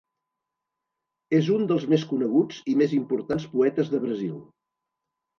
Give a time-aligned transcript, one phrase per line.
[1.39, 4.33] És un dels més coneguts i més importants poetes de Brasil.